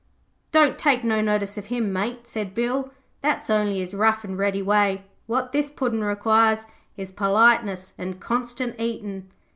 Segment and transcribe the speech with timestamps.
[0.51, 2.89] 'Don't take no notice of him, mate,' said Bill.
[3.21, 5.05] 'That's only his rough and ready way.
[5.27, 6.65] What this Puddin' requires
[6.97, 9.27] is politeness and constant eatin'.'